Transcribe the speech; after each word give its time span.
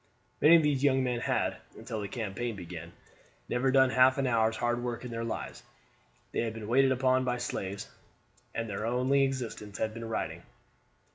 Many 0.41 0.55
of 0.55 0.63
these 0.63 0.83
young 0.83 1.03
men 1.03 1.19
had, 1.19 1.57
until 1.77 2.01
the 2.01 2.07
campaign 2.07 2.55
began, 2.55 2.91
never 3.47 3.69
done 3.69 3.91
half 3.91 4.17
an 4.17 4.25
hour's 4.25 4.57
hard 4.57 4.81
work 4.81 5.05
in 5.05 5.11
their 5.11 5.23
lives. 5.23 5.61
They 6.31 6.39
had 6.41 6.55
been 6.55 6.67
waited 6.67 6.91
upon 6.91 7.23
by 7.23 7.37
slaves, 7.37 7.87
and 8.55 8.67
their 8.67 8.87
only 8.87 9.23
exercise 9.27 9.77
had 9.77 9.93
been 9.93 10.09
riding. 10.09 10.41